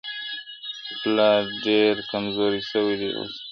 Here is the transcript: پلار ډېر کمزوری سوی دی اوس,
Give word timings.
پلار 1.01 1.41
ډېر 1.65 1.93
کمزوری 2.11 2.61
سوی 2.71 2.95
دی 3.01 3.09
اوس, 3.15 3.33